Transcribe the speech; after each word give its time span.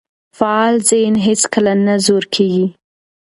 فعال 0.37 0.75
ذهن 0.89 1.15
هیڅکله 1.25 1.73
نه 1.85 1.95
زوړ 2.05 2.23
کیږي. 2.35 2.67